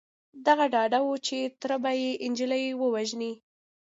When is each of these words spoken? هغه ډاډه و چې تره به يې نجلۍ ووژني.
هغه 0.47 0.65
ډاډه 0.73 0.99
و 1.03 1.09
چې 1.25 1.37
تره 1.59 1.77
به 1.83 1.91
يې 2.01 2.09
نجلۍ 2.31 2.63
ووژني. 2.75 3.31